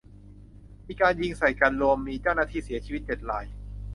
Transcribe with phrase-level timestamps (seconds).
[0.87, 3.45] มีการยิงใส่กัน รวมมีเจ้าหน้าที่เสียชีวิตเจ็ดราย